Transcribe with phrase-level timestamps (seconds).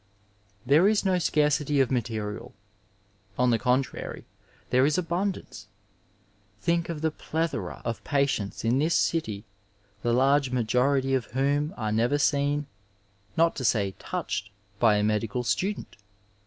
[0.65, 2.55] There is no scarcity of material;
[3.37, 4.25] on the contrary,
[4.71, 5.67] there is abundance.
[6.59, 9.45] Think of the plethora of patients in this city,
[10.01, 12.65] the large majority of whom are neret seen,
[13.37, 15.95] not to say touched, by a medical student